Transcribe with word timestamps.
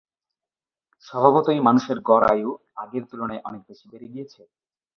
স্বভাবতই 1.07 1.59
মানুষের 1.59 1.97
গড় 2.07 2.25
আয়ু 2.33 2.49
আগের 2.75 3.03
তুলনায় 3.09 3.45
অনেক 3.47 3.61
বেশি 3.69 3.85
বেড়ে 3.91 4.07
গিয়েছে। 4.13 4.41